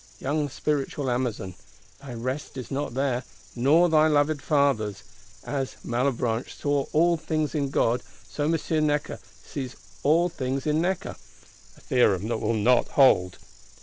[0.17, 1.53] Young spiritual Amazon,
[2.01, 3.23] thy rest is not there;
[3.55, 5.03] nor thy loved Father's:
[5.43, 8.87] "as Malebranche saw all things in God, so M.
[8.87, 13.37] Necker sees all things in Necker,"—a theorem that will not hold.